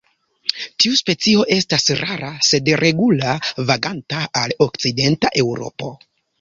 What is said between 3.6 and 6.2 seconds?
vaganta al okcidenta Eŭropo.